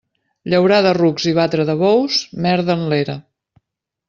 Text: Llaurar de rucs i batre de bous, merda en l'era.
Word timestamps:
Llaurar 0.53 0.79
de 0.85 0.93
rucs 0.97 1.27
i 1.31 1.33
batre 1.39 1.67
de 1.71 1.75
bous, 1.83 2.17
merda 2.47 2.79
en 2.79 2.85
l'era. 2.95 3.19